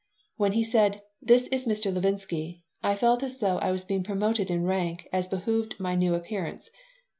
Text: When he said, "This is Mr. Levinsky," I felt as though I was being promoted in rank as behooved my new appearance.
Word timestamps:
When 0.35 0.53
he 0.53 0.63
said, 0.63 1.03
"This 1.21 1.45
is 1.51 1.67
Mr. 1.67 1.93
Levinsky," 1.93 2.63
I 2.81 2.95
felt 2.95 3.21
as 3.21 3.37
though 3.37 3.59
I 3.59 3.69
was 3.71 3.83
being 3.83 4.01
promoted 4.03 4.49
in 4.49 4.63
rank 4.65 5.07
as 5.13 5.27
behooved 5.27 5.75
my 5.79 5.93
new 5.93 6.15
appearance. 6.15 6.71